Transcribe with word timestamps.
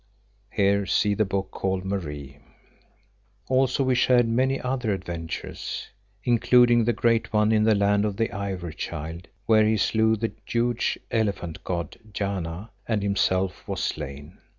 Also 0.51 1.13
we 3.83 3.93
shared 3.93 4.27
many 4.27 4.59
other 4.59 4.91
adventures, 4.95 5.89
including 6.23 6.85
the 6.85 6.91
great 6.93 7.31
one 7.31 7.51
in 7.51 7.65
the 7.65 7.75
Land 7.75 8.03
of 8.05 8.17
the 8.17 8.31
Ivory 8.31 8.73
Child 8.73 9.27
where 9.45 9.63
he 9.67 9.77
slew 9.77 10.15
the 10.15 10.31
huge 10.45 10.97
elephant 11.11 11.63
god, 11.63 11.97
Jana, 12.13 12.71
and 12.87 13.03
himself 13.03 13.67
was 13.67 13.83
slain. 13.83 14.39